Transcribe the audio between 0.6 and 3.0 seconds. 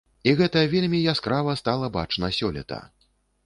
вельмі яскрава стала бачна сёлета.